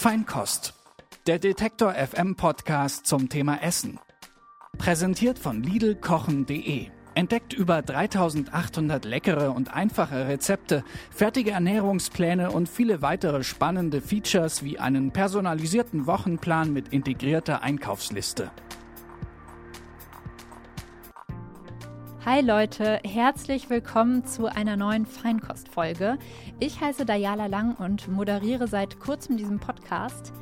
[0.00, 0.72] Feinkost,
[1.26, 3.98] der Detektor FM Podcast zum Thema Essen.
[4.78, 6.86] Präsentiert von Lidlkochen.de.
[7.14, 14.78] Entdeckt über 3800 leckere und einfache Rezepte, fertige Ernährungspläne und viele weitere spannende Features wie
[14.78, 18.50] einen personalisierten Wochenplan mit integrierter Einkaufsliste.
[22.32, 26.16] Hi Leute, herzlich willkommen zu einer neuen Feinkostfolge.
[26.60, 30.32] Ich heiße Dayala Lang und moderiere seit kurzem diesen Podcast.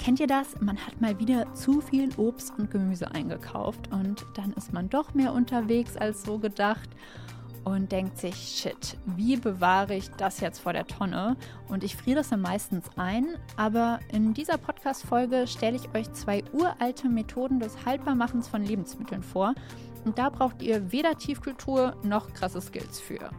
[0.00, 0.60] Kennt ihr das?
[0.60, 5.14] Man hat mal wieder zu viel Obst und Gemüse eingekauft und dann ist man doch
[5.14, 6.90] mehr unterwegs als so gedacht
[7.62, 11.36] und denkt sich, shit, wie bewahre ich das jetzt vor der Tonne?
[11.68, 16.42] Und ich friere das dann meistens ein, aber in dieser Podcast-Folge stelle ich euch zwei
[16.52, 19.54] uralte Methoden des Haltbarmachens von Lebensmitteln vor.
[20.04, 23.30] Und da braucht ihr weder Tiefkultur noch krasse Skills für.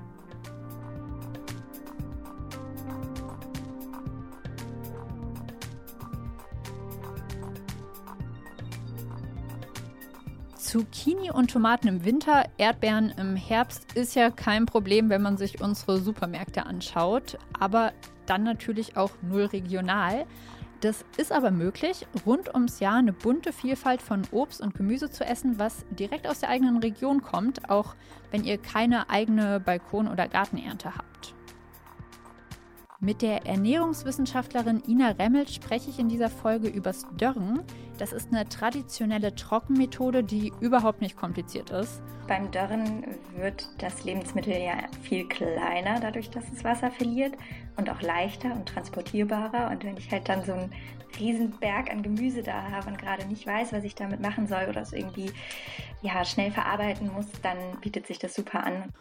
[10.73, 15.61] Zucchini und Tomaten im Winter, Erdbeeren im Herbst ist ja kein Problem, wenn man sich
[15.61, 17.91] unsere Supermärkte anschaut, aber
[18.25, 20.25] dann natürlich auch null regional.
[20.83, 25.23] Das ist aber möglich, rund ums Jahr eine bunte Vielfalt von Obst und Gemüse zu
[25.23, 27.95] essen, was direkt aus der eigenen Region kommt, auch
[28.31, 31.35] wenn ihr keine eigene Balkon- oder Gartenernte habt.
[33.03, 37.59] Mit der Ernährungswissenschaftlerin Ina Remmelt spreche ich in dieser Folge übers Dörren.
[37.97, 42.01] Das ist eine traditionelle Trockenmethode, die überhaupt nicht kompliziert ist.
[42.29, 43.03] Beim Dörren
[43.35, 47.33] wird das Lebensmittel ja viel kleiner, dadurch, dass es Wasser verliert
[47.75, 49.69] und auch leichter und transportierbarer.
[49.69, 50.71] Und wenn ich halt dann so einen
[51.19, 54.79] Riesenberg an Gemüse da habe und gerade nicht weiß, was ich damit machen soll oder
[54.79, 55.29] es irgendwie
[56.01, 58.93] ja, schnell verarbeiten muss, dann bietet sich das super an.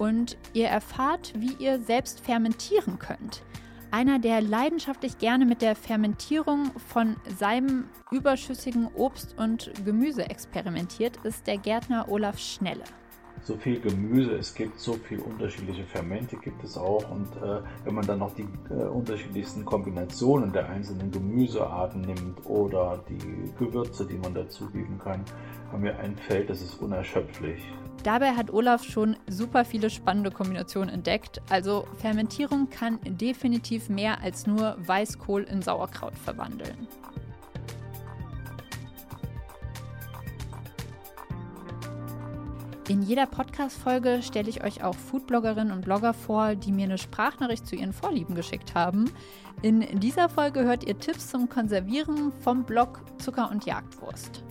[0.00, 3.42] Und ihr erfahrt, wie ihr selbst fermentieren könnt.
[3.90, 11.46] Einer, der leidenschaftlich gerne mit der Fermentierung von seinem überschüssigen Obst und Gemüse experimentiert, ist
[11.46, 12.84] der Gärtner Olaf Schnelle
[13.42, 17.10] so viel Gemüse es gibt, so viele unterschiedliche Fermente gibt es auch.
[17.10, 23.02] Und äh, wenn man dann noch die äh, unterschiedlichsten Kombinationen der einzelnen Gemüsearten nimmt oder
[23.08, 25.24] die Gewürze, die man dazugeben kann,
[25.72, 27.62] haben wir ein Feld, das ist unerschöpflich.
[28.02, 31.42] Dabei hat Olaf schon super viele spannende Kombinationen entdeckt.
[31.50, 36.88] Also Fermentierung kann definitiv mehr als nur Weißkohl in Sauerkraut verwandeln.
[42.88, 47.64] In jeder Podcast-Folge stelle ich euch auch Foodbloggerinnen und Blogger vor, die mir eine Sprachnachricht
[47.64, 49.12] zu ihren Vorlieben geschickt haben.
[49.62, 54.42] In dieser Folge hört ihr Tipps zum Konservieren vom Blog Zucker und Jagdwurst.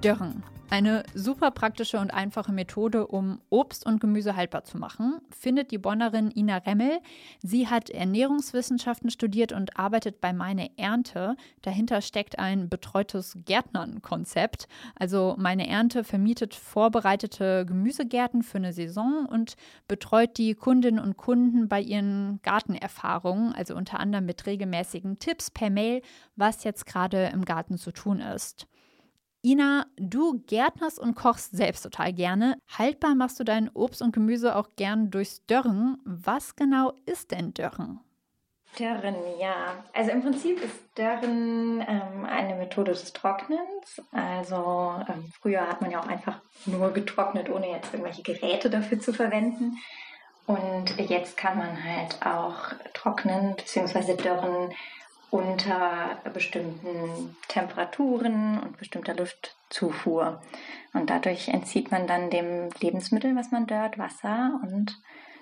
[0.00, 0.42] Dörren.
[0.70, 5.78] Eine super praktische und einfache Methode, um Obst und Gemüse haltbar zu machen, findet die
[5.78, 7.00] Bonnerin Ina Remmel.
[7.42, 11.36] Sie hat Ernährungswissenschaften studiert und arbeitet bei Meine Ernte.
[11.60, 14.68] Dahinter steckt ein betreutes Gärtnern-Konzept.
[14.94, 19.56] Also Meine Ernte vermietet vorbereitete Gemüsegärten für eine Saison und
[19.86, 25.68] betreut die Kundinnen und Kunden bei ihren Gartenerfahrungen, also unter anderem mit regelmäßigen Tipps per
[25.68, 26.00] Mail,
[26.36, 28.66] was jetzt gerade im Garten zu tun ist.
[29.42, 32.58] Ina, du gärtnerst und kochst selbst total gerne.
[32.76, 35.98] Haltbar machst du dein Obst und Gemüse auch gern durchs Dörren.
[36.04, 38.00] Was genau ist denn Dörren?
[38.78, 39.82] Dörren, ja.
[39.94, 44.02] Also im Prinzip ist Dörren ähm, eine Methode des Trocknens.
[44.12, 49.00] Also ähm, früher hat man ja auch einfach nur getrocknet, ohne jetzt irgendwelche Geräte dafür
[49.00, 49.78] zu verwenden.
[50.46, 54.16] Und jetzt kann man halt auch trocknen bzw.
[54.16, 54.74] dörren
[55.30, 60.42] unter bestimmten Temperaturen und bestimmter Luftzufuhr.
[60.92, 64.98] Und dadurch entzieht man dann dem Lebensmittel, was man dört, Wasser und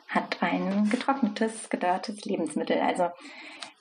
[0.09, 2.79] hat ein getrocknetes, gedörrtes Lebensmittel.
[2.81, 3.09] Also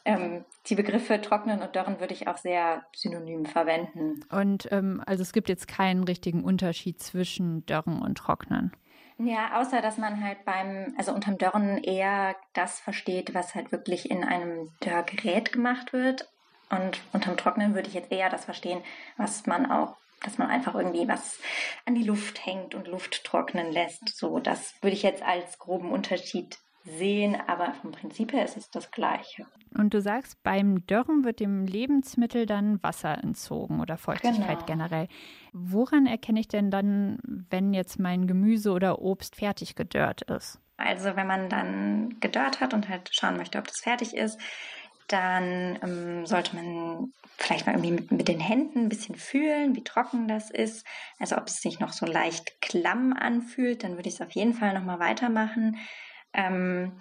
[0.06, 4.24] ähm, die Begriffe trocknen und dörren würde ich auch sehr synonym verwenden.
[4.32, 8.72] Und ähm, also es gibt jetzt keinen richtigen Unterschied zwischen dörren und trocknen.
[9.20, 14.12] Ja, außer dass man halt beim, also unterm Dörren eher das versteht, was halt wirklich
[14.12, 16.30] in einem Dörrgerät gemacht wird.
[16.70, 18.84] Und unterm Trocknen würde ich jetzt eher das verstehen,
[19.16, 21.40] was man auch, dass man einfach irgendwie was
[21.86, 24.16] an die Luft hängt und Luft trocknen lässt.
[24.16, 28.70] So, das würde ich jetzt als groben Unterschied sehen, aber vom Prinzip her ist es
[28.70, 29.46] das Gleiche.
[29.78, 34.66] Und du sagst, beim Dörren wird dem Lebensmittel dann Wasser entzogen oder Feuchtigkeit genau.
[34.66, 35.08] generell.
[35.54, 37.20] Woran erkenne ich denn dann,
[37.50, 40.60] wenn jetzt mein Gemüse oder Obst fertig gedörrt ist?
[40.78, 44.40] Also wenn man dann gedörrt hat und halt schauen möchte, ob das fertig ist,
[45.08, 49.84] dann ähm, sollte man vielleicht mal irgendwie mit, mit, den Händen ein bisschen fühlen, wie
[49.84, 50.86] trocken das ist.
[51.20, 54.54] Also ob es sich noch so leicht klamm anfühlt, dann würde ich es auf jeden
[54.54, 55.78] Fall nochmal weitermachen.
[56.38, 56.94] Ähm,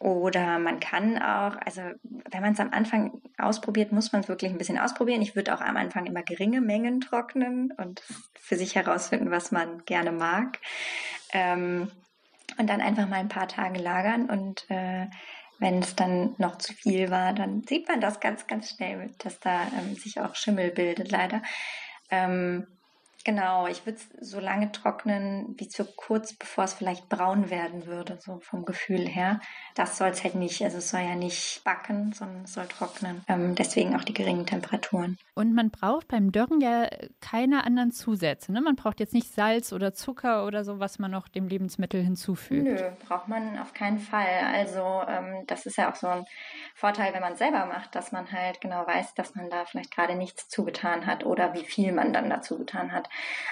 [0.00, 4.50] oder man kann auch, also wenn man es am Anfang ausprobiert, muss man es wirklich
[4.50, 5.22] ein bisschen ausprobieren.
[5.22, 8.02] Ich würde auch am Anfang immer geringe Mengen trocknen und
[8.38, 10.58] für sich herausfinden, was man gerne mag.
[11.32, 11.90] Ähm,
[12.58, 15.06] und dann einfach mal ein paar Tage lagern und äh,
[15.58, 19.40] wenn es dann noch zu viel war, dann sieht man das ganz, ganz schnell, dass
[19.40, 21.42] da ähm, sich auch Schimmel bildet, leider.
[22.10, 22.66] Ähm,
[23.28, 27.84] Genau, ich würde es so lange trocknen, wie zu kurz, bevor es vielleicht braun werden
[27.84, 29.42] würde, so vom Gefühl her.
[29.74, 30.64] Das soll es halt nicht.
[30.64, 33.20] Also es soll ja nicht backen, sondern es soll trocknen.
[33.28, 35.18] Ähm, deswegen auch die geringen Temperaturen.
[35.34, 36.88] Und man braucht beim Dörren ja
[37.20, 38.50] keine anderen Zusätze.
[38.50, 38.62] Ne?
[38.62, 42.64] Man braucht jetzt nicht Salz oder Zucker oder so, was man noch dem Lebensmittel hinzufügt.
[42.64, 44.40] Nö, braucht man auf keinen Fall.
[44.54, 46.24] Also ähm, das ist ja auch so ein
[46.74, 49.94] Vorteil, wenn man es selber macht, dass man halt genau weiß, dass man da vielleicht
[49.94, 53.10] gerade nichts zugetan hat oder wie viel man dann dazu getan hat.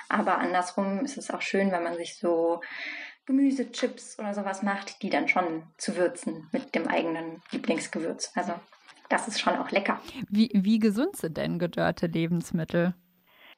[0.08, 2.60] Aber andersrum ist es auch schön, wenn man sich so
[3.26, 8.32] Gemüsechips oder sowas macht, die dann schon zu würzen mit dem eigenen Lieblingsgewürz.
[8.34, 8.54] Also
[9.08, 10.00] das ist schon auch lecker.
[10.28, 12.94] Wie, wie gesund sind denn gedörrte Lebensmittel?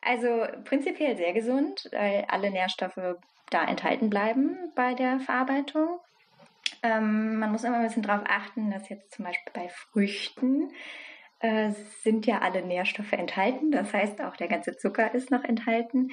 [0.00, 3.16] Also prinzipiell sehr gesund, weil alle Nährstoffe
[3.50, 5.98] da enthalten bleiben bei der Verarbeitung.
[6.82, 10.70] Ähm, man muss immer ein bisschen darauf achten, dass jetzt zum Beispiel bei Früchten
[11.40, 13.70] äh, sind ja alle Nährstoffe enthalten.
[13.70, 16.10] Das heißt, auch der ganze Zucker ist noch enthalten.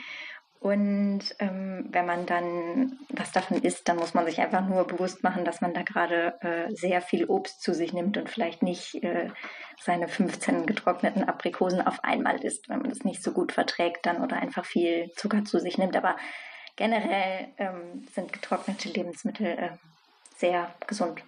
[0.59, 5.21] Und ähm, wenn man dann was davon isst, dann muss man sich einfach nur bewusst
[5.21, 8.95] machen, dass man da gerade äh, sehr viel Obst zu sich nimmt und vielleicht nicht
[9.03, 9.29] äh,
[9.79, 14.23] seine 15 getrockneten Aprikosen auf einmal isst, wenn man das nicht so gut verträgt dann
[14.23, 15.95] oder einfach viel Zucker zu sich nimmt.
[15.95, 16.15] Aber
[16.75, 19.69] generell ähm, sind getrocknete Lebensmittel äh,
[20.35, 21.21] sehr gesund.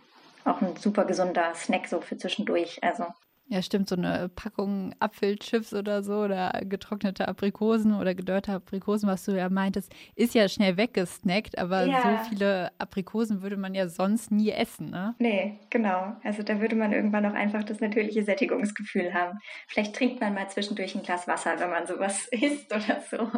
[0.45, 2.83] Auch ein super gesunder Snack so für zwischendurch.
[2.83, 3.05] Also
[3.49, 9.23] ja, stimmt, so eine Packung Apfelchips oder so oder getrocknete Aprikosen oder gedörrte Aprikosen, was
[9.23, 12.01] du ja meintest, ist ja schnell weggesnackt, aber ja.
[12.01, 15.15] so viele Aprikosen würde man ja sonst nie essen, ne?
[15.19, 16.17] Nee, genau.
[16.23, 19.39] Also da würde man irgendwann auch einfach das natürliche Sättigungsgefühl haben.
[19.67, 23.31] Vielleicht trinkt man mal zwischendurch ein Glas Wasser, wenn man sowas isst oder so.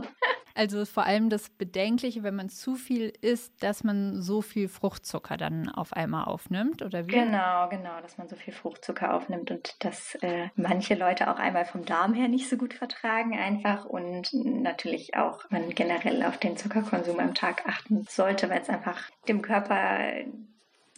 [0.55, 5.37] Also vor allem das Bedenkliche, wenn man zu viel isst, dass man so viel Fruchtzucker
[5.37, 7.11] dann auf einmal aufnimmt, oder wie?
[7.11, 11.65] Genau, genau, dass man so viel Fruchtzucker aufnimmt und dass äh, manche Leute auch einmal
[11.65, 16.57] vom Darm her nicht so gut vertragen einfach und natürlich auch man generell auf den
[16.57, 19.99] Zuckerkonsum am Tag achten sollte, weil es einfach dem Körper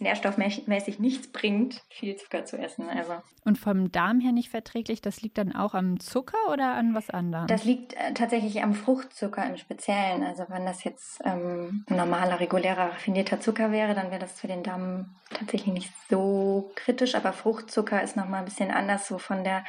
[0.02, 2.88] nährstoffmäßig nichts bringt, viel Zucker zu essen.
[2.88, 3.14] Also.
[3.44, 7.10] Und vom Darm her nicht verträglich, das liegt dann auch am Zucker oder an was
[7.10, 7.46] anderem?
[7.46, 10.22] Das liegt äh, tatsächlich am Fruchtzucker im Speziellen.
[10.22, 14.62] Also wenn das jetzt ähm, normaler, regulärer, raffinierter Zucker wäre, dann wäre das für den
[14.62, 17.14] Darm tatsächlich nicht so kritisch.
[17.14, 19.64] Aber Fruchtzucker ist nochmal ein bisschen anders so von der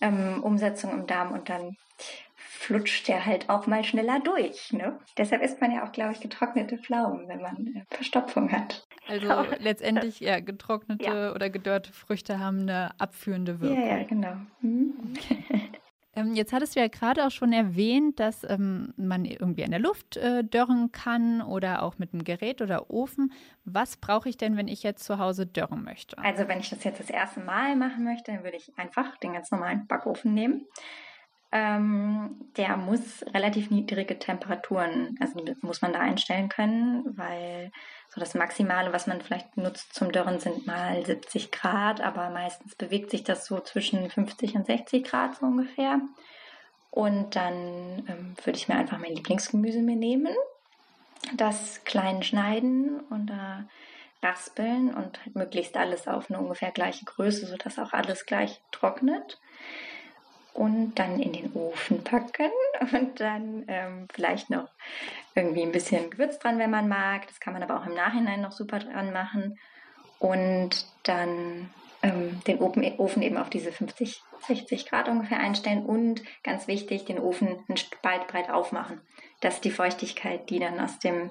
[0.00, 1.76] ähm, Umsetzung im Darm und dann
[2.60, 4.72] flutscht der halt auch mal schneller durch.
[4.72, 4.98] Ne?
[5.16, 8.86] Deshalb isst man ja auch, glaube ich, getrocknete Pflaumen, wenn man äh, Verstopfung hat.
[9.10, 9.28] Also
[9.58, 11.34] letztendlich ja getrocknete ja.
[11.34, 13.80] oder gedörrte Früchte haben eine abführende Wirkung.
[13.80, 14.36] Ja, ja genau.
[14.60, 15.14] Mhm.
[16.16, 19.78] Ähm, jetzt hattest du ja gerade auch schon erwähnt, dass ähm, man irgendwie in der
[19.78, 23.32] Luft äh, dörren kann oder auch mit einem Gerät oder Ofen.
[23.64, 26.18] Was brauche ich denn, wenn ich jetzt zu Hause dörren möchte?
[26.18, 29.34] Also wenn ich das jetzt das erste Mal machen möchte, dann würde ich einfach den
[29.34, 30.66] ganz normalen Backofen nehmen.
[31.52, 37.72] Ähm, der muss relativ niedrige Temperaturen, also muss man da einstellen können, weil
[38.08, 42.76] so das Maximale, was man vielleicht nutzt zum Dörren, sind mal 70 Grad, aber meistens
[42.76, 46.00] bewegt sich das so zwischen 50 und 60 Grad so ungefähr.
[46.90, 50.34] Und dann ähm, würde ich mir einfach mein Lieblingsgemüse mir nehmen,
[51.34, 53.64] das klein schneiden und da
[54.22, 59.40] raspeln und halt möglichst alles auf eine ungefähr gleiche Größe, sodass auch alles gleich trocknet
[60.60, 62.50] und dann in den Ofen packen
[62.92, 64.68] und dann ähm, vielleicht noch
[65.34, 67.26] irgendwie ein bisschen Gewürz dran, wenn man mag.
[67.28, 69.58] Das kann man aber auch im Nachhinein noch super dran machen.
[70.18, 71.70] Und dann
[72.02, 77.18] ähm, den Ofen eben auf diese 50, 60 Grad ungefähr einstellen und ganz wichtig, den
[77.18, 79.00] Ofen ein Spalt breit aufmachen,
[79.40, 81.30] dass die Feuchtigkeit, die dann aus dem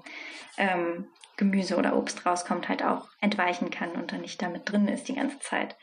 [0.57, 1.05] ähm,
[1.37, 5.15] Gemüse oder Obst rauskommt, halt auch entweichen kann und dann nicht damit drin ist die
[5.15, 5.75] ganze Zeit.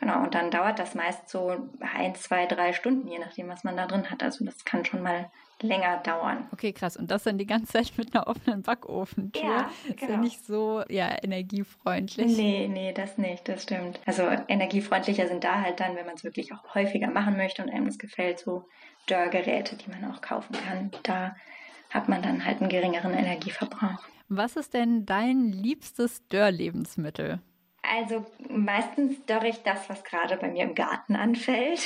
[0.00, 3.76] Genau, und dann dauert das meist so ein, zwei, drei Stunden, je nachdem, was man
[3.76, 4.22] da drin hat.
[4.22, 5.30] Also das kann schon mal
[5.60, 6.48] länger dauern.
[6.52, 6.96] Okay, krass.
[6.96, 9.42] Und das dann die ganze Zeit mit einer offenen Backofentür.
[9.42, 9.94] Ja, genau.
[9.94, 10.20] Ist ja genau.
[10.20, 12.34] nicht so ja, energiefreundlich.
[12.34, 14.00] Nee, nee, das nicht, das stimmt.
[14.06, 17.68] Also energiefreundlicher sind da halt dann, wenn man es wirklich auch häufiger machen möchte und
[17.68, 18.64] einem das gefällt, so
[19.06, 20.90] Dörrgeräte, die man auch kaufen kann.
[21.02, 21.36] Da
[21.90, 24.02] hat man dann halt einen geringeren Energieverbrauch.
[24.28, 27.40] Was ist denn dein liebstes Dörrlebensmittel?
[27.82, 31.80] Also meistens dörre ich das, was gerade bei mir im Garten anfällt.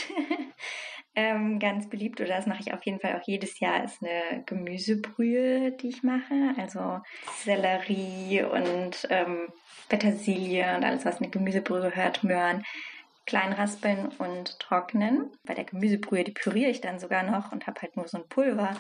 [1.15, 4.43] ähm, ganz beliebt, oder das mache ich auf jeden Fall auch jedes Jahr, ist eine
[4.45, 6.55] Gemüsebrühe, die ich mache.
[6.59, 7.01] Also
[7.45, 9.49] Sellerie und ähm,
[9.89, 12.65] Petersilie und alles, was eine Gemüsebrühe gehört, Möhren,
[13.27, 15.31] klein raspeln und trocknen.
[15.45, 18.29] Bei der Gemüsebrühe, die püriere ich dann sogar noch und habe halt nur so ein
[18.29, 18.77] Pulver.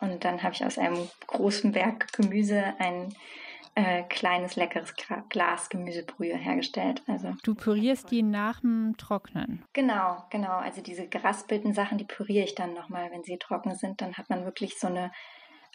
[0.00, 3.14] Und dann habe ich aus einem großen Berg Gemüse ein
[3.78, 4.92] äh, kleines, leckeres
[5.28, 7.00] Glas Gemüsebrühe hergestellt.
[7.06, 9.64] Also, du pürierst die nach dem Trocknen?
[9.72, 10.56] Genau, genau.
[10.56, 14.00] Also diese geraspelten Sachen, die püriere ich dann nochmal, wenn sie trocken sind.
[14.00, 15.12] Dann hat man wirklich so eine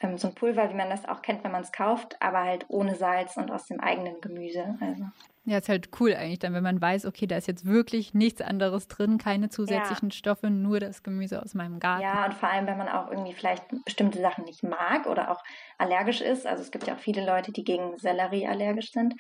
[0.01, 2.65] ähm, so ein Pulver, wie man das auch kennt, wenn man es kauft, aber halt
[2.67, 4.77] ohne Salz und aus dem eigenen Gemüse.
[4.79, 5.05] Also.
[5.45, 8.41] Ja, ist halt cool eigentlich dann, wenn man weiß, okay, da ist jetzt wirklich nichts
[8.41, 10.15] anderes drin, keine zusätzlichen ja.
[10.15, 12.03] Stoffe, nur das Gemüse aus meinem Garten.
[12.03, 15.43] Ja, und vor allem, wenn man auch irgendwie vielleicht bestimmte Sachen nicht mag oder auch
[15.77, 16.47] allergisch ist.
[16.47, 19.15] Also es gibt ja auch viele Leute, die gegen Sellerie allergisch sind.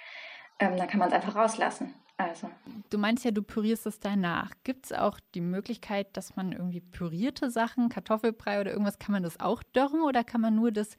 [0.59, 1.93] Ähm, dann kann man es einfach rauslassen.
[2.17, 2.49] Also.
[2.89, 4.51] Du meinst ja, du pürierst es danach.
[4.63, 9.23] Gibt es auch die Möglichkeit, dass man irgendwie pürierte Sachen, Kartoffelbrei oder irgendwas, kann man
[9.23, 10.95] das auch dörren oder kann man nur das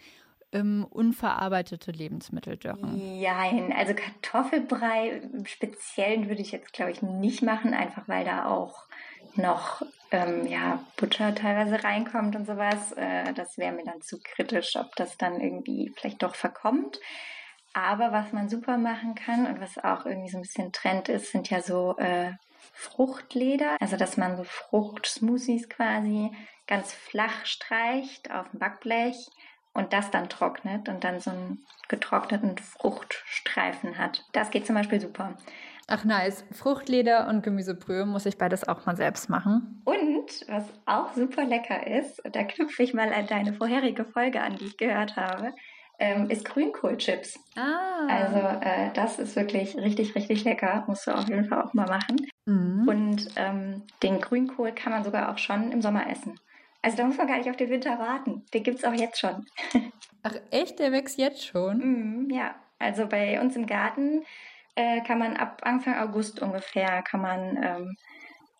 [0.52, 3.20] ähm, unverarbeitete Lebensmittel dürren?
[3.20, 8.46] Nein, also Kartoffelbrei im Speziellen würde ich jetzt, glaube ich, nicht machen, einfach weil da
[8.46, 8.84] auch
[9.36, 12.92] noch ähm, ja, Butter teilweise reinkommt und sowas.
[12.92, 16.98] Äh, das wäre mir dann zu kritisch, ob das dann irgendwie vielleicht doch verkommt.
[17.74, 21.32] Aber was man super machen kann und was auch irgendwie so ein bisschen Trend ist,
[21.32, 22.32] sind ja so äh,
[22.72, 23.76] Fruchtleder.
[23.80, 26.30] Also dass man so Fruchtsmoothies quasi
[26.66, 29.16] ganz flach streicht auf dem Backblech
[29.74, 34.24] und das dann trocknet und dann so einen getrockneten Fruchtstreifen hat.
[34.32, 35.36] Das geht zum Beispiel super.
[35.86, 36.44] Ach nice.
[36.52, 39.82] Fruchtleder und Gemüsebrühe muss ich beides auch mal selbst machen.
[39.84, 44.56] Und was auch super lecker ist, da knüpfe ich mal an deine vorherige Folge an,
[44.56, 45.52] die ich gehört habe,
[45.98, 47.38] ähm, ist Grünkohlchips.
[47.56, 48.06] Ah.
[48.08, 50.84] Also äh, das ist wirklich richtig, richtig lecker.
[50.86, 52.16] Musst du auf jeden Fall auch mal machen.
[52.46, 52.88] Mhm.
[52.88, 56.38] Und ähm, den Grünkohl kann man sogar auch schon im Sommer essen.
[56.82, 58.44] Also da muss man gar nicht auf den Winter warten.
[58.52, 59.46] Den gibt es auch jetzt schon.
[60.22, 62.26] Ach echt, der wächst jetzt schon?
[62.26, 64.24] Mm, ja, also bei uns im Garten
[64.74, 67.96] äh, kann man ab Anfang August ungefähr kann man ähm,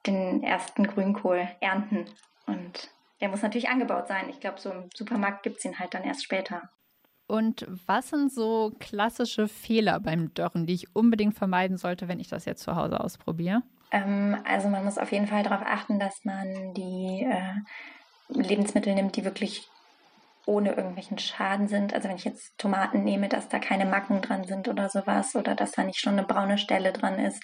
[0.07, 2.07] den ersten Grünkohl ernten.
[2.47, 4.29] Und der muss natürlich angebaut sein.
[4.29, 6.69] Ich glaube, so im Supermarkt gibt es ihn halt dann erst später.
[7.35, 12.29] Und was sind so klassische Fehler beim Dörren, die ich unbedingt vermeiden sollte, wenn ich
[12.29, 13.63] das jetzt zu Hause ausprobiere?
[13.91, 17.55] Ähm, also man muss auf jeden Fall darauf achten, dass man die äh,
[18.29, 19.69] Lebensmittel nimmt, die wirklich
[20.47, 21.93] ohne irgendwelchen Schaden sind.
[21.93, 25.57] Also wenn ich jetzt Tomaten nehme, dass da keine Macken dran sind oder sowas oder
[25.57, 27.43] dass da nicht schon eine braune Stelle dran ist.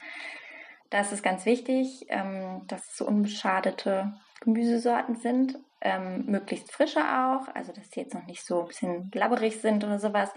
[0.90, 7.48] Das ist ganz wichtig, ähm, dass es so unbeschadete Gemüsesorten sind, ähm, möglichst frische auch,
[7.54, 10.30] also dass die jetzt noch nicht so ein bisschen labberig sind oder sowas.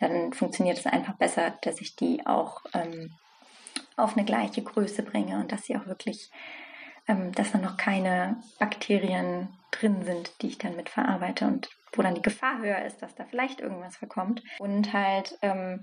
[0.00, 3.12] Dann funktioniert es einfach besser, dass ich die auch ähm,
[3.96, 6.30] auf eine gleiche Größe bringe und dass sie auch wirklich,
[7.08, 12.02] ähm, dass da noch keine Bakterien drin sind, die ich dann mit verarbeite und wo
[12.02, 14.42] dann die Gefahr höher ist, dass da vielleicht irgendwas verkommt.
[14.58, 15.82] Und halt, ähm,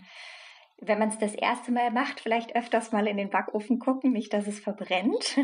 [0.77, 4.33] wenn man es das erste Mal macht, vielleicht öfters mal in den Backofen gucken, nicht,
[4.33, 5.37] dass es verbrennt.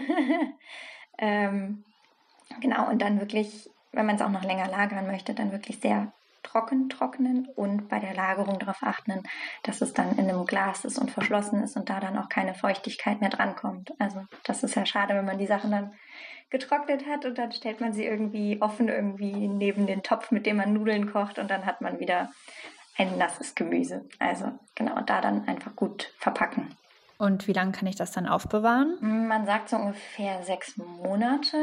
[1.18, 1.86] ähm,
[2.62, 6.12] genau, und dann wirklich, wenn man es auch noch länger lagern möchte, dann wirklich sehr
[6.44, 9.24] trocken trocknen und bei der Lagerung darauf achten,
[9.64, 12.54] dass es dann in einem Glas ist und verschlossen ist und da dann auch keine
[12.54, 13.92] Feuchtigkeit mehr drankommt.
[14.00, 15.94] Also das ist ja schade, wenn man die Sachen dann
[16.50, 20.58] getrocknet hat und dann stellt man sie irgendwie offen irgendwie neben den Topf, mit dem
[20.58, 22.30] man Nudeln kocht und dann hat man wieder
[22.98, 24.08] ein nasses Gemüse.
[24.20, 26.76] Also genau, da dann einfach gut verpacken.
[27.18, 28.98] Und wie lange kann ich das dann aufbewahren?
[29.28, 31.58] Man sagt so ungefähr sechs Monate.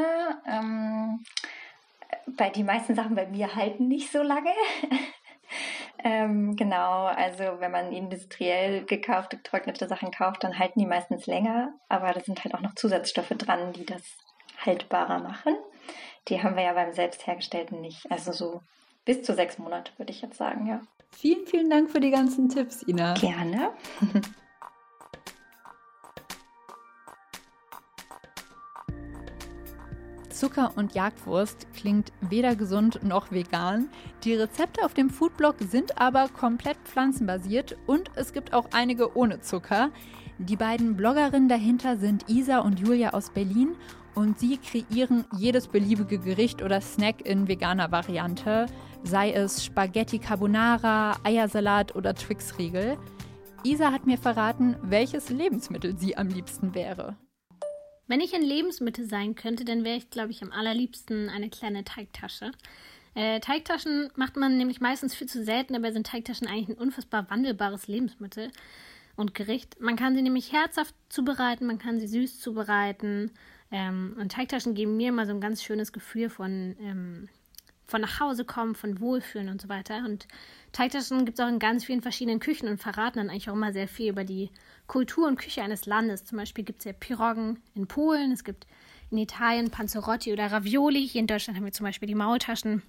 [0.45, 1.23] Ähm,
[2.27, 4.51] bei die meisten Sachen bei mir halten nicht so lange.
[6.03, 11.73] ähm, genau, also wenn man industriell gekaufte, getrocknete Sachen kauft, dann halten die meistens länger.
[11.87, 14.01] Aber da sind halt auch noch Zusatzstoffe dran, die das
[14.65, 15.55] haltbarer machen.
[16.27, 18.11] Die haben wir ja beim selbst hergestellten nicht.
[18.11, 18.61] Also so
[19.05, 20.81] bis zu sechs Monate, würde ich jetzt sagen, ja.
[21.11, 23.13] Vielen, vielen Dank für die ganzen Tipps, Ina.
[23.13, 23.71] Gerne.
[30.45, 33.89] Zucker und Jagdwurst klingt weder gesund noch vegan.
[34.23, 39.41] Die Rezepte auf dem Foodblog sind aber komplett pflanzenbasiert und es gibt auch einige ohne
[39.41, 39.89] Zucker.
[40.37, 43.69] Die beiden Bloggerinnen dahinter sind Isa und Julia aus Berlin
[44.13, 48.67] und sie kreieren jedes beliebige Gericht oder Snack in veganer Variante,
[49.01, 52.99] sei es Spaghetti Carbonara, Eiersalat oder Twix-Riegel.
[53.63, 57.17] Isa hat mir verraten, welches Lebensmittel sie am liebsten wäre.
[58.07, 61.83] Wenn ich ein Lebensmittel sein könnte, dann wäre ich, glaube ich, am allerliebsten eine kleine
[61.83, 62.51] Teigtasche.
[63.15, 67.29] Äh, Teigtaschen macht man nämlich meistens viel zu selten, dabei sind Teigtaschen eigentlich ein unfassbar
[67.29, 68.51] wandelbares Lebensmittel
[69.15, 69.79] und Gericht.
[69.79, 73.31] Man kann sie nämlich herzhaft zubereiten, man kann sie süß zubereiten
[73.71, 77.29] Ähm, und Teigtaschen geben mir immer so ein ganz schönes Gefühl von, ähm,
[77.87, 80.03] von nach Hause kommen, von Wohlfühlen und so weiter.
[80.05, 80.27] Und
[80.71, 83.73] Teigtaschen gibt es auch in ganz vielen verschiedenen Küchen und verraten dann eigentlich auch immer
[83.73, 84.49] sehr viel über die
[84.87, 86.25] Kultur und Küche eines Landes.
[86.25, 88.65] Zum Beispiel gibt es ja Piroggen in Polen, es gibt
[89.11, 91.07] in Italien Panzerotti oder Ravioli.
[91.07, 92.81] Hier in Deutschland haben wir zum Beispiel die Maultaschen.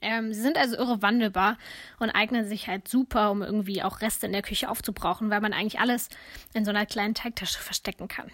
[0.00, 1.58] Ähm, sie sind also irre wandelbar
[1.98, 5.52] und eignen sich halt super, um irgendwie auch Reste in der Küche aufzubrauchen, weil man
[5.52, 6.08] eigentlich alles
[6.54, 8.30] in so einer kleinen Teigtasche verstecken kann.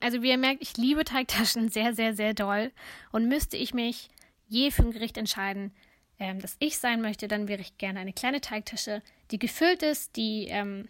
[0.00, 2.72] Also wie ihr merkt, ich liebe Teigtaschen sehr, sehr, sehr doll
[3.12, 4.10] und müsste ich mich
[4.50, 5.72] je für ein Gericht entscheiden,
[6.18, 10.16] ähm, das ich sein möchte, dann wäre ich gerne eine kleine Teigtasche, die gefüllt ist,
[10.16, 10.88] die ähm,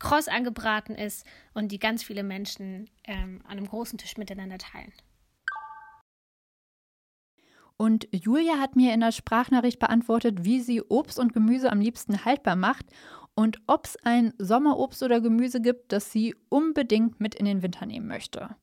[0.00, 4.92] kross angebraten ist und die ganz viele Menschen ähm, an einem großen Tisch miteinander teilen.
[7.76, 12.24] Und Julia hat mir in der Sprachnachricht beantwortet, wie sie Obst und Gemüse am liebsten
[12.24, 12.86] haltbar macht
[13.34, 17.84] und ob es ein Sommerobst oder Gemüse gibt, das sie unbedingt mit in den Winter
[17.84, 18.56] nehmen möchte.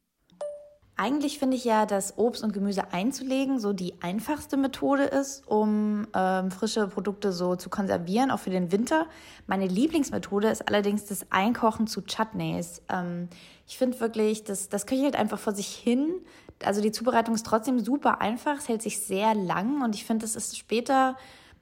[1.01, 6.05] Eigentlich finde ich ja, dass Obst und Gemüse einzulegen so die einfachste Methode ist, um
[6.13, 9.07] ähm, frische Produkte so zu konservieren, auch für den Winter.
[9.47, 12.83] Meine Lieblingsmethode ist allerdings das Einkochen zu Chutneys.
[12.87, 13.29] Ähm,
[13.67, 16.07] ich finde wirklich, das, das köchelt einfach vor sich hin.
[16.63, 20.23] Also die Zubereitung ist trotzdem super einfach, es hält sich sehr lang und ich finde,
[20.23, 21.17] das ist später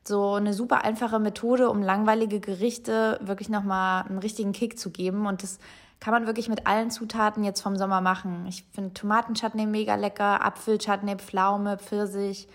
[0.06, 5.28] so eine super einfache Methode, um langweilige Gerichte wirklich nochmal einen richtigen Kick zu geben
[5.28, 5.60] und das
[6.00, 8.46] kann man wirklich mit allen Zutaten jetzt vom Sommer machen.
[8.48, 12.48] Ich finde Tomatenchutney mega lecker, Apfelchutney, Pflaume, Pfirsich.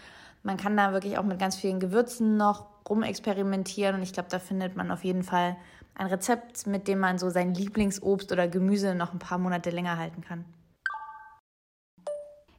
[0.42, 4.38] Man kann da wirklich auch mit ganz vielen Gewürzen noch rumexperimentieren und ich glaube, da
[4.38, 5.56] findet man auf jeden Fall
[5.94, 9.96] ein Rezept, mit dem man so sein Lieblingsobst oder Gemüse noch ein paar Monate länger
[9.96, 10.44] halten kann.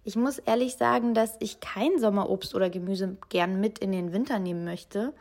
[0.04, 4.38] Ich muss ehrlich sagen, dass ich kein Sommerobst oder Gemüse gern mit in den Winter
[4.38, 5.13] nehmen möchte,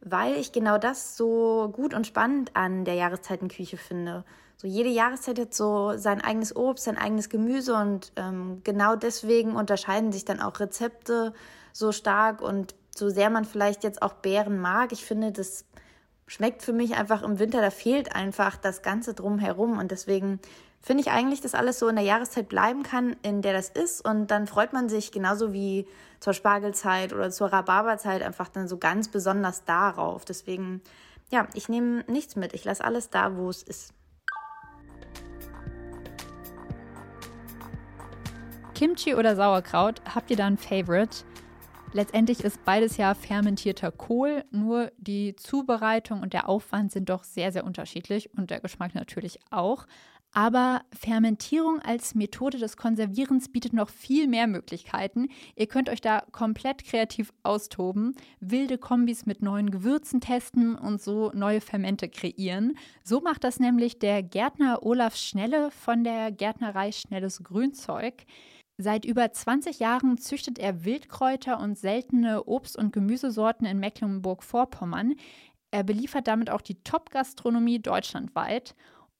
[0.00, 4.24] weil ich genau das so gut und spannend an der Jahreszeitenküche finde
[4.56, 9.54] so jede Jahreszeit hat so sein eigenes Obst, sein eigenes Gemüse und ähm, genau deswegen
[9.54, 11.34] unterscheiden sich dann auch Rezepte
[11.72, 15.66] so stark und so sehr man vielleicht jetzt auch Beeren mag, ich finde, das
[16.26, 20.40] schmeckt für mich einfach im Winter, da fehlt einfach das Ganze drumherum und deswegen
[20.80, 24.04] finde ich eigentlich, dass alles so in der Jahreszeit bleiben kann, in der das ist
[24.04, 25.86] und dann freut man sich genauso wie
[26.20, 30.24] zur Spargelzeit oder zur Rhabarberzeit einfach dann so ganz besonders darauf.
[30.24, 30.80] Deswegen,
[31.30, 33.92] ja, ich nehme nichts mit, ich lasse alles da, wo es ist.
[38.76, 41.24] Kimchi oder Sauerkraut, habt ihr da ein Favorite?
[41.94, 47.52] Letztendlich ist beides ja fermentierter Kohl, nur die Zubereitung und der Aufwand sind doch sehr,
[47.52, 49.86] sehr unterschiedlich und der Geschmack natürlich auch.
[50.30, 55.28] Aber Fermentierung als Methode des Konservierens bietet noch viel mehr Möglichkeiten.
[55.54, 61.30] Ihr könnt euch da komplett kreativ austoben, wilde Kombis mit neuen Gewürzen testen und so
[61.32, 62.76] neue Fermente kreieren.
[63.02, 68.26] So macht das nämlich der Gärtner Olaf Schnelle von der Gärtnerei Schnelles Grünzeug.
[68.78, 75.14] Seit über 20 Jahren züchtet er Wildkräuter und seltene Obst- und Gemüsesorten in Mecklenburg-Vorpommern.
[75.70, 78.74] Er beliefert damit auch die Top-Gastronomie deutschlandweit.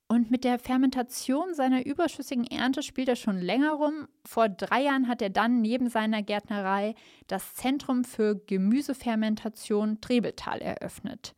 [0.09, 4.07] Und mit der Fermentation seiner überschüssigen Ernte spielt er schon länger rum.
[4.25, 6.95] Vor drei Jahren hat er dann neben seiner Gärtnerei
[7.27, 11.35] das Zentrum für Gemüsefermentation Trebeltal eröffnet.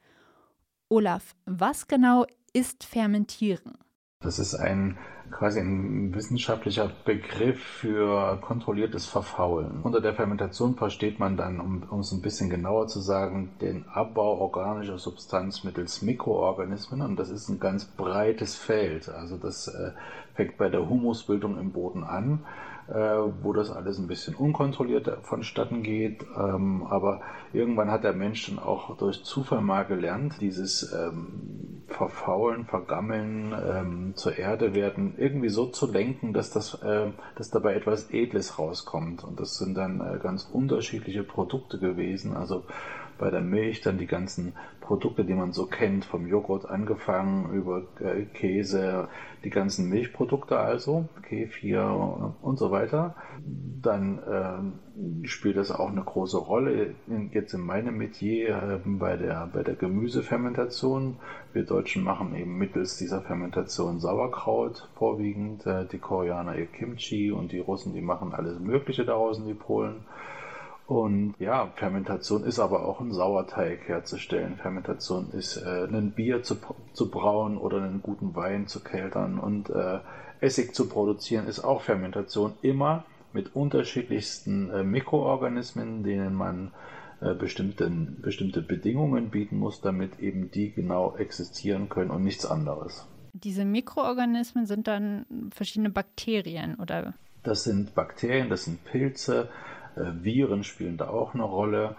[0.90, 3.78] Olaf, was genau ist Fermentieren?
[4.20, 4.98] Das ist ein
[5.30, 9.82] quasi ein wissenschaftlicher Begriff für kontrolliertes Verfaulen.
[9.84, 13.86] Unter der Fermentation versteht man dann, um, um es ein bisschen genauer zu sagen, den
[13.86, 19.08] Abbau organischer Substanz mittels Mikroorganismen und das ist ein ganz breites Feld.
[19.08, 19.92] Also das äh,
[20.34, 22.40] fängt bei der Humusbildung im Boden an
[22.88, 22.94] äh,
[23.42, 26.24] wo das alles ein bisschen unkontrolliert vonstatten geht.
[26.36, 27.20] Ähm, aber
[27.52, 31.57] irgendwann hat der Mensch dann auch durch Zufall mal gelernt, dieses ähm,
[31.98, 37.74] Verfaulen, Vergammeln, ähm, zur Erde werden irgendwie so zu lenken, dass das, äh, dass dabei
[37.74, 39.24] etwas Edles rauskommt.
[39.24, 42.36] Und das sind dann äh, ganz unterschiedliche Produkte gewesen.
[42.36, 42.64] Also
[43.18, 44.54] bei der Milch dann die ganzen
[44.88, 49.08] Produkte, die man so kennt, vom Joghurt angefangen über äh, Käse,
[49.44, 53.14] die ganzen Milchprodukte also, Kefir und so weiter.
[53.82, 56.94] Dann ähm, spielt das auch eine große Rolle
[57.32, 61.16] jetzt in meinem Metier äh, bei, der, bei der Gemüsefermentation.
[61.52, 67.52] Wir Deutschen machen eben mittels dieser Fermentation Sauerkraut vorwiegend, äh, die Koreaner ihr Kimchi und
[67.52, 69.96] die Russen, die machen alles Mögliche daraus in die Polen.
[70.88, 74.56] Und ja, Fermentation ist aber auch ein Sauerteig herzustellen.
[74.56, 76.56] Fermentation ist äh, ein Bier zu,
[76.94, 79.38] zu brauen oder einen guten Wein zu keltern.
[79.38, 79.98] Und äh,
[80.40, 82.54] Essig zu produzieren ist auch Fermentation.
[82.62, 86.72] Immer mit unterschiedlichsten äh, Mikroorganismen, denen man
[87.20, 93.06] äh, bestimmte, bestimmte Bedingungen bieten muss, damit eben die genau existieren können und nichts anderes.
[93.34, 99.50] Diese Mikroorganismen sind dann verschiedene Bakterien oder Das sind Bakterien, das sind Pilze,
[100.22, 101.96] Viren spielen da auch eine Rolle.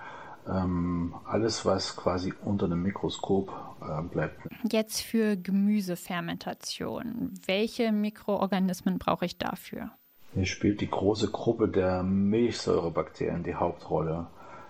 [0.48, 4.42] Ähm, alles, was quasi unter dem Mikroskop äh, bleibt.
[4.72, 7.34] Jetzt für Gemüsefermentation.
[7.46, 9.92] Welche Mikroorganismen brauche ich dafür?
[10.34, 14.28] Hier spielt die große Gruppe der Milchsäurebakterien die Hauptrolle.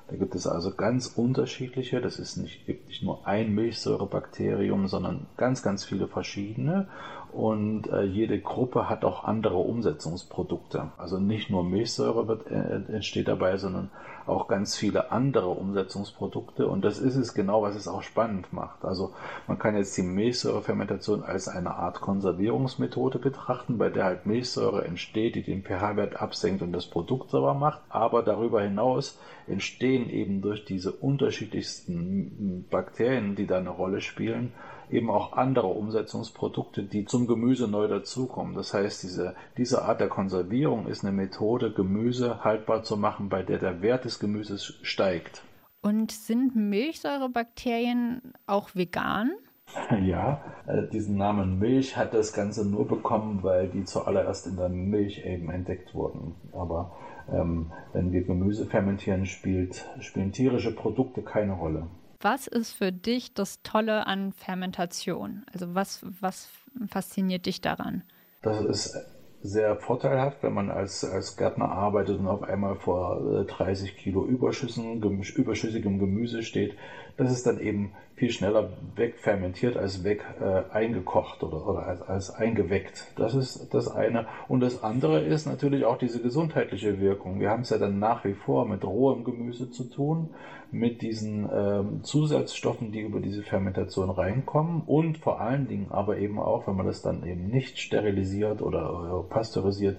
[0.10, 5.28] Da gibt es also ganz unterschiedliche, das ist nicht, gibt nicht nur ein Milchsäurebakterium, sondern
[5.38, 6.88] ganz, ganz viele verschiedene
[7.32, 10.92] und äh, jede Gruppe hat auch andere Umsetzungsprodukte.
[10.98, 13.89] Also nicht nur Milchsäure wird, äh, entsteht dabei, sondern
[14.26, 18.86] auch ganz viele andere Umsetzungsprodukte und das ist es genau, was es auch spannend macht.
[18.86, 19.13] Also
[19.48, 25.36] man kann jetzt die Milchsäurefermentation als eine Art Konservierungsmethode betrachten, bei der halt Milchsäure entsteht,
[25.36, 30.63] die den pH-Wert absenkt und das Produkt sauber macht, aber darüber hinaus entstehen eben durch
[30.65, 34.54] diese unterschiedlichsten Bakterien, die da eine Rolle spielen,
[34.91, 38.56] eben auch andere Umsetzungsprodukte, die zum Gemüse neu dazukommen.
[38.56, 43.43] Das heißt, diese, diese Art der Konservierung ist eine Methode, Gemüse haltbar zu machen, bei
[43.43, 45.43] der der Wert des Gemüses steigt.
[45.82, 49.32] Und sind Milchsäurebakterien auch vegan?
[50.04, 54.69] Ja, äh, diesen Namen Milch hat das Ganze nur bekommen, weil die zuallererst in der
[54.69, 56.36] Milch eben entdeckt wurden.
[56.54, 56.97] Aber
[57.32, 61.88] ähm, wenn wir Gemüse fermentieren, spielt, spielen tierische Produkte keine Rolle.
[62.21, 65.45] Was ist für dich das Tolle an Fermentation?
[65.53, 66.49] Also was, was
[66.88, 68.03] fasziniert dich daran?
[68.41, 68.97] Das ist
[69.41, 74.25] sehr vorteilhaft, wenn man als, als Gärtner arbeitet und auf einmal vor 30 äh, Kilo
[74.25, 76.75] Überschüssen, überschüssigem Gemüse steht,
[77.19, 82.32] das ist dann eben viel schneller wegfermentiert als weg äh, eingekocht oder, oder als, als
[82.32, 83.12] eingeweckt.
[83.17, 84.25] Das ist das eine.
[84.47, 87.41] Und das andere ist natürlich auch diese gesundheitliche Wirkung.
[87.41, 90.29] Wir haben es ja dann nach wie vor mit rohem Gemüse zu tun,
[90.71, 96.39] mit diesen ähm, Zusatzstoffen, die über diese Fermentation reinkommen und vor allen Dingen aber eben
[96.39, 99.97] auch, wenn man das dann eben nicht sterilisiert oder äh, pasteurisiert,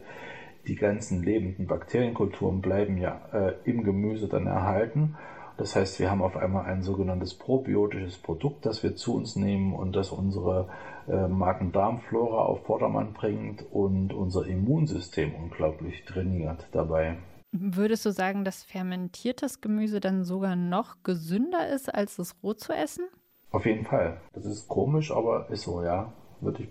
[0.67, 5.17] die ganzen lebenden Bakterienkulturen bleiben ja äh, im Gemüse dann erhalten
[5.61, 9.75] das heißt, wir haben auf einmal ein sogenanntes probiotisches Produkt, das wir zu uns nehmen
[9.75, 10.71] und das unsere
[11.07, 17.19] äh, Magen-Darm-Flora auf Vordermann bringt und unser Immunsystem unglaublich trainiert dabei.
[17.53, 22.73] Würdest du sagen, dass fermentiertes Gemüse dann sogar noch gesünder ist, als es roh zu
[22.73, 23.05] essen?
[23.51, 24.19] Auf jeden Fall.
[24.33, 26.11] Das ist komisch, aber ist so, ja.
[26.41, 26.71] Würde ich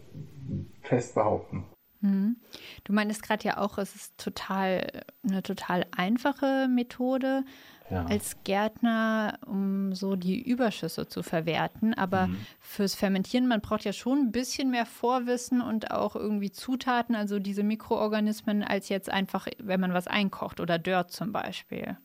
[0.82, 1.66] fest behaupten.
[2.02, 2.38] Hm.
[2.86, 7.44] Du meinst gerade ja auch, es ist total eine total einfache Methode
[7.90, 8.06] ja.
[8.06, 11.94] als Gärtner, um so die Überschüsse zu verwerten.
[11.94, 12.38] Aber mhm.
[12.60, 17.40] fürs Fermentieren, man braucht ja schon ein bisschen mehr Vorwissen und auch irgendwie Zutaten, also
[17.40, 21.98] diese Mikroorganismen, als jetzt einfach, wenn man was einkocht oder Dirt zum Beispiel.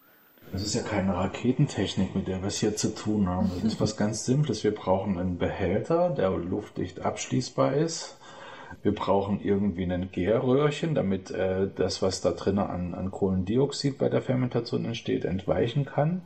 [0.53, 3.51] Das ist ja keine Raketentechnik, mit der wir es hier zu tun haben.
[3.55, 4.65] Das ist was ganz Simples.
[4.65, 8.19] Wir brauchen einen Behälter, der luftdicht abschließbar ist.
[8.85, 14.11] Wir brauchen irgendwie ein Gärröhrchen, damit äh, das, was da drin an, an Kohlendioxid bei
[14.11, 16.21] der Fermentation entsteht, entweichen kann.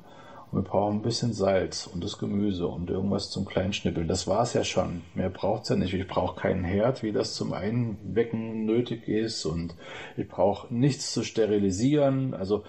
[0.51, 4.09] Und wir brauchen ein bisschen Salz und das Gemüse und irgendwas zum Kleinschnippeln.
[4.09, 5.03] Das war es ja schon.
[5.15, 5.95] Mehr braucht es ja nicht.
[5.95, 9.45] Ich brauche keinen Herd, wie das zum Einwecken nötig ist.
[9.45, 9.77] Und
[10.17, 12.35] ich brauche nichts zu sterilisieren.
[12.35, 12.65] Also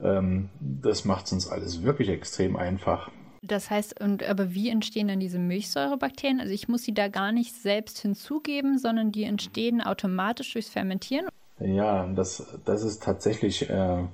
[0.00, 3.10] ähm, das macht uns alles wirklich extrem einfach.
[3.42, 6.40] Das heißt, und aber wie entstehen dann diese Milchsäurebakterien?
[6.40, 11.26] Also ich muss sie da gar nicht selbst hinzugeben, sondern die entstehen automatisch durchs Fermentieren?
[11.58, 14.04] Ja, das, das ist tatsächlich äh,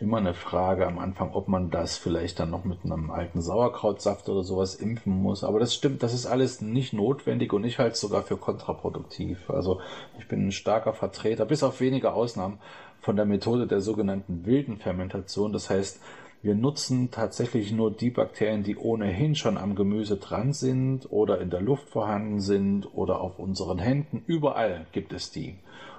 [0.00, 4.28] immer eine Frage am Anfang, ob man das vielleicht dann noch mit einem alten Sauerkrautsaft
[4.28, 5.44] oder sowas impfen muss.
[5.44, 9.48] Aber das stimmt, das ist alles nicht notwendig und ich halte es sogar für kontraproduktiv.
[9.48, 9.80] Also
[10.18, 12.58] ich bin ein starker Vertreter, bis auf wenige Ausnahmen,
[13.00, 15.52] von der Methode der sogenannten wilden Fermentation.
[15.52, 16.00] Das heißt,
[16.44, 21.48] wir nutzen tatsächlich nur die Bakterien, die ohnehin schon am Gemüse dran sind oder in
[21.48, 24.22] der Luft vorhanden sind oder auf unseren Händen.
[24.26, 25.54] Überall gibt es die.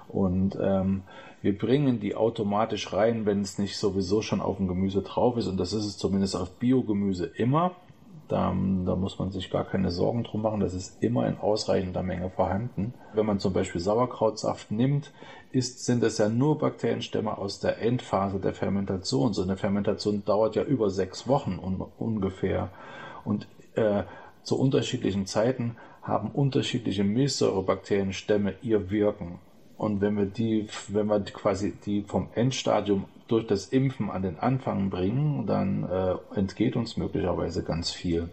[0.06, 1.02] Und ähm,
[1.42, 5.48] wir bringen die automatisch rein, wenn es nicht sowieso schon auf dem Gemüse drauf ist.
[5.48, 7.74] Und das ist es zumindest auf Biogemüse immer.
[8.28, 8.48] Da,
[8.84, 10.60] da, muss man sich gar keine Sorgen drum machen.
[10.60, 12.92] Das ist immer in ausreichender Menge vorhanden.
[13.14, 15.12] Wenn man zum Beispiel Sauerkrautsaft nimmt,
[15.52, 19.32] ist, sind es ja nur Bakterienstämme aus der Endphase der Fermentation.
[19.32, 22.70] So eine Fermentation dauert ja über sechs Wochen un ungefähr.
[23.24, 24.02] Und äh,
[24.42, 29.38] zu unterschiedlichen Zeiten haben unterschiedliche Milchsäurebakterienstämme ihr Wirken.
[29.76, 34.38] Und wenn wir die, wenn wir quasi die vom Endstadium durch das Impfen an den
[34.38, 38.28] Anfang bringen, dann äh, entgeht uns möglicherweise ganz viel.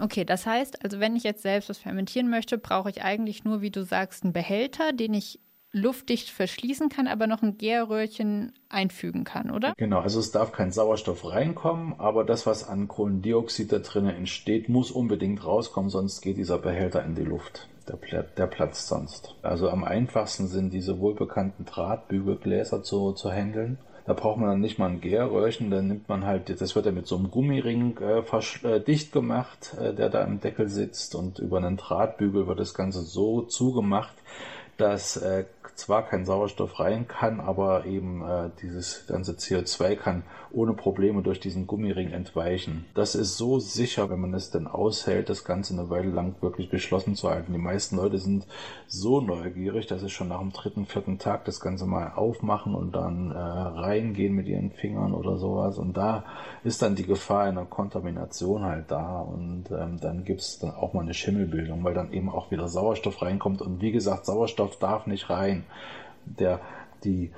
[0.00, 3.62] Okay, das heißt, also wenn ich jetzt selbst was fermentieren möchte, brauche ich eigentlich nur,
[3.62, 5.40] wie du sagst, einen Behälter, den ich
[5.72, 9.74] luftdicht verschließen kann, aber noch ein Gärröhrchen einfügen kann, oder?
[9.76, 14.68] Genau, also es darf kein Sauerstoff reinkommen, aber das, was an Kohlendioxid da drinnen entsteht,
[14.68, 17.68] muss unbedingt rauskommen, sonst geht dieser Behälter in die Luft.
[17.88, 19.36] Der, der platzt sonst.
[19.42, 23.78] Also am einfachsten sind diese wohlbekannten Drahtbügelgläser zu, zu handeln.
[24.06, 26.92] Da braucht man dann nicht mal ein Gärröhrchen, dann nimmt man halt, das wird ja
[26.92, 28.22] mit so einem Gummiring äh,
[28.68, 32.74] äh, dicht gemacht, äh, der da im Deckel sitzt und über einen Drahtbügel wird das
[32.74, 34.14] Ganze so zugemacht,
[34.76, 40.72] dass äh, zwar kein Sauerstoff rein kann, aber eben äh, dieses ganze CO2 kann ohne
[40.72, 42.86] Probleme durch diesen Gummiring entweichen.
[42.94, 46.70] Das ist so sicher, wenn man es denn aushält, das Ganze eine Weile lang wirklich
[46.70, 47.52] geschlossen zu halten.
[47.52, 48.46] Die meisten Leute sind
[48.86, 52.94] so neugierig, dass sie schon nach dem dritten, vierten Tag das Ganze mal aufmachen und
[52.94, 55.78] dann äh, reingehen mit ihren Fingern oder sowas.
[55.78, 56.24] Und da
[56.64, 60.94] ist dann die Gefahr einer Kontamination halt da und ähm, dann gibt es dann auch
[60.94, 63.62] mal eine Schimmelbildung, weil dann eben auch wieder Sauerstoff reinkommt.
[63.62, 65.55] Und wie gesagt, Sauerstoff darf nicht rein.
[66.24, 66.60] Der,
[67.04, 67.32] die,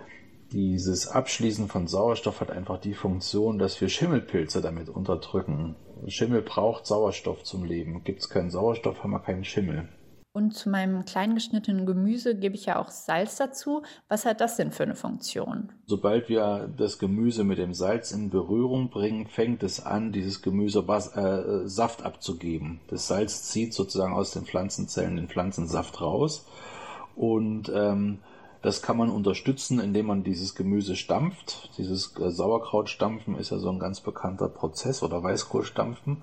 [0.53, 5.77] dieses Abschließen von Sauerstoff hat einfach die Funktion, dass wir Schimmelpilze damit unterdrücken.
[6.07, 8.05] Schimmel braucht Sauerstoff zum Leben.
[8.05, 9.89] Gibt es keinen Sauerstoff, haben wir keinen Schimmel.
[10.33, 13.83] Und zu meinem kleingeschnittenen Gemüse gebe ich ja auch Salz dazu.
[14.09, 15.73] Was hat das denn für eine Funktion?
[15.87, 20.85] Sobald wir das Gemüse mit dem Salz in Berührung bringen, fängt es an, dieses Gemüse
[20.87, 22.81] äh, Saft abzugeben.
[22.89, 26.47] Das Salz zieht sozusagen aus den Pflanzenzellen den Pflanzensaft raus.
[27.19, 28.21] Und ähm,
[28.63, 31.71] das kann man unterstützen, indem man dieses Gemüse stampft.
[31.79, 36.23] Dieses äh, Sauerkrautstampfen ist ja so ein ganz bekannter Prozess oder Weißkohlstampfen.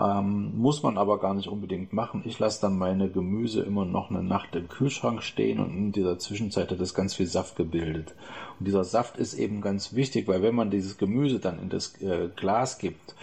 [0.00, 2.22] Ähm, muss man aber gar nicht unbedingt machen.
[2.24, 6.18] Ich lasse dann meine Gemüse immer noch eine Nacht im Kühlschrank stehen und in dieser
[6.18, 8.14] Zwischenzeit hat es ganz viel Saft gebildet.
[8.58, 12.00] Und dieser Saft ist eben ganz wichtig, weil wenn man dieses Gemüse dann in das
[12.00, 13.14] äh, Glas gibt,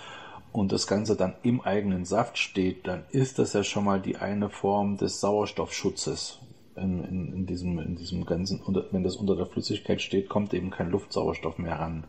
[0.51, 4.17] und das Ganze dann im eigenen Saft steht, dann ist das ja schon mal die
[4.17, 6.43] eine Form des Sauerstoffschutzes
[6.75, 10.69] in, in, in, diesem, in diesem ganzen, wenn das unter der Flüssigkeit steht, kommt eben
[10.69, 12.05] kein Luftsauerstoff mehr ran.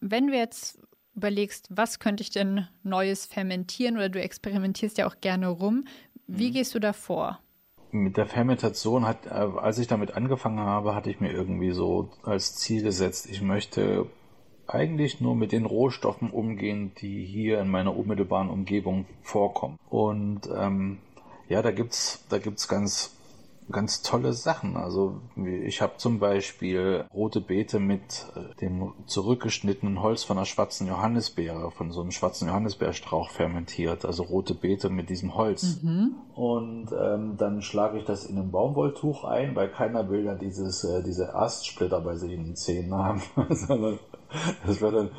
[0.00, 0.78] Wenn wir jetzt
[1.14, 5.84] überlegst, was könnte ich denn Neues fermentieren oder du experimentierst ja auch gerne rum,
[6.26, 6.54] wie hm.
[6.54, 7.40] gehst du da vor?
[7.90, 12.10] Mit der Fermentation hat, äh, als ich damit angefangen habe, hatte ich mir irgendwie so
[12.24, 14.06] als Ziel gesetzt, ich möchte
[14.66, 19.78] eigentlich nur mit den Rohstoffen umgehen, die hier in meiner unmittelbaren Umgebung vorkommen.
[19.88, 20.98] Und ähm,
[21.48, 23.14] ja, da gibt's da gibt's ganz
[23.70, 24.76] ganz tolle Sachen.
[24.76, 30.86] Also ich habe zum Beispiel rote Beete mit äh, dem zurückgeschnittenen Holz von einer schwarzen
[30.86, 34.04] Johannisbeere, von so einem schwarzen Johannisbeerstrauch fermentiert.
[34.04, 35.82] Also rote Beete mit diesem Holz.
[35.82, 36.14] Mhm.
[36.34, 40.84] Und ähm, dann schlage ich das in ein Baumwolltuch ein, weil keiner will ja dieses,
[40.84, 43.98] äh, diese Astsplitter bei sich in den Zähnen haben, sondern
[44.66, 45.10] das wird dann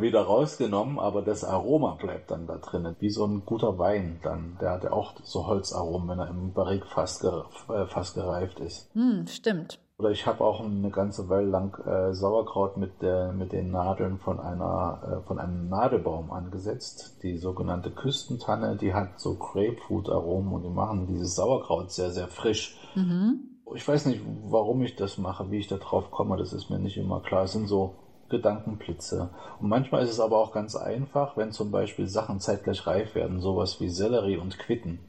[0.00, 4.56] wieder rausgenommen, aber das Aroma bleibt dann da drin, wie so ein guter Wein dann.
[4.60, 8.90] Der hat ja auch so Holzaromen, wenn er im Barrik fast, äh, fast gereift ist.
[8.94, 9.78] Hm, stimmt.
[9.98, 14.18] Oder ich habe auch eine ganze Weile lang äh, Sauerkraut mit, der, mit den Nadeln
[14.18, 17.18] von, einer, äh, von einem Nadelbaum angesetzt.
[17.24, 22.78] Die sogenannte Küstentanne, die hat so Grapefruit-Aromen und die machen dieses Sauerkraut sehr, sehr frisch.
[22.94, 23.40] Mhm.
[23.74, 26.78] Ich weiß nicht, warum ich das mache, wie ich da drauf komme, das ist mir
[26.78, 27.42] nicht immer klar.
[27.42, 27.96] Es sind so
[28.30, 29.30] Gedankenblitze.
[29.60, 33.40] Und manchmal ist es aber auch ganz einfach, wenn zum Beispiel Sachen zeitgleich reif werden,
[33.40, 35.00] sowas wie Sellerie und Quitten.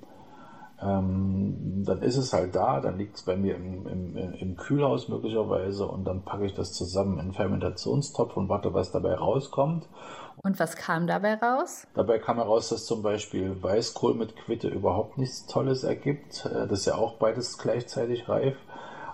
[0.82, 5.10] Ähm, dann ist es halt da, dann liegt es bei mir im, im, im, Kühlhaus
[5.10, 9.90] möglicherweise und dann packe ich das zusammen in einen Fermentationstopf und warte, was dabei rauskommt.
[10.42, 11.86] Und was kam dabei raus?
[11.96, 16.46] Dabei kam heraus, dass zum Beispiel Weißkohl mit Quitte überhaupt nichts Tolles ergibt.
[16.46, 18.56] Äh, das ist ja auch beides gleichzeitig reif.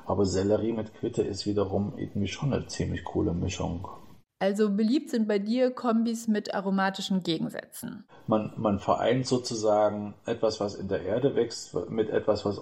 [0.06, 3.88] Aber Sellerie mit Quitte ist wiederum irgendwie schon eine ziemlich coole Mischung.
[4.39, 8.06] Also beliebt sind bei dir Kombis mit aromatischen Gegensätzen.
[8.28, 12.60] Man, man vereint sozusagen etwas, was in der Erde wächst, mit etwas, was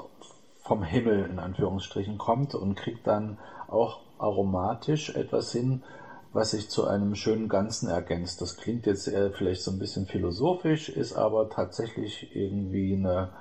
[0.64, 5.84] vom Himmel in Anführungsstrichen kommt und kriegt dann auch aromatisch etwas hin,
[6.32, 8.42] was sich zu einem schönen Ganzen ergänzt.
[8.42, 13.32] Das klingt jetzt eher vielleicht so ein bisschen philosophisch, ist aber tatsächlich irgendwie eine,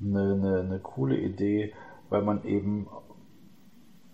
[0.00, 1.72] eine, eine, eine coole Idee,
[2.10, 2.88] weil man eben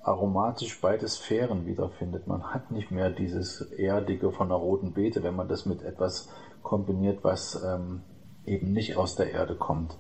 [0.03, 2.27] aromatisch beide Sphären wiederfindet.
[2.27, 6.29] Man hat nicht mehr dieses Erdige von der roten Beete, wenn man das mit etwas
[6.63, 8.03] kombiniert, was ähm,
[8.47, 9.99] eben nicht aus der Erde kommt.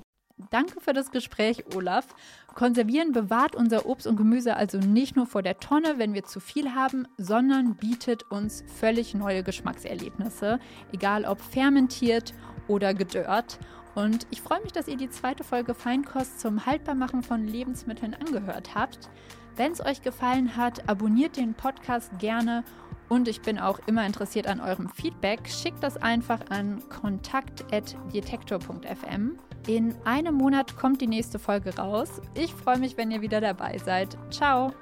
[0.48, 2.06] Danke für das Gespräch, Olaf.
[2.54, 6.40] Konservieren bewahrt unser Obst und Gemüse also nicht nur vor der Tonne, wenn wir zu
[6.40, 10.58] viel haben, sondern bietet uns völlig neue Geschmackserlebnisse,
[10.92, 12.32] egal ob fermentiert
[12.68, 13.58] oder gedörrt.
[13.94, 18.74] Und ich freue mich, dass ihr die zweite Folge Feinkost zum Haltbarmachen von Lebensmitteln angehört
[18.74, 19.10] habt.
[19.56, 22.62] Wenn es euch gefallen hat, abonniert den Podcast gerne
[23.08, 25.48] und ich bin auch immer interessiert an eurem Feedback.
[25.48, 29.36] Schickt das einfach an kontakt.detektor.fm.
[29.66, 32.20] In einem Monat kommt die nächste Folge raus.
[32.34, 34.16] Ich freue mich, wenn ihr wieder dabei seid.
[34.30, 34.72] Ciao!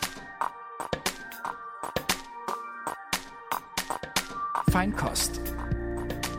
[4.71, 5.41] Feinkost.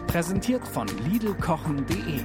[0.08, 2.24] Präsentiert von Lidlkochen.de